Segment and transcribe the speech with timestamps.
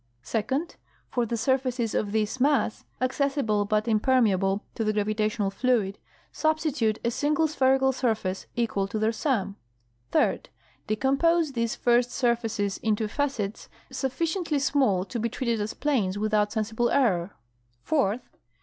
[0.23, 0.77] Second.
[1.11, 5.99] For the surfaces of this mass, accessible but impermeable to the gravitational fluid,
[6.31, 9.57] substitute a single spherical surface equal to their sum.
[10.09, 10.49] Third.
[10.87, 16.89] Decompose these first surfaces into facets sufficiently small to be treated as planes without sensible
[16.89, 17.35] error.
[17.83, 18.27] Fourth.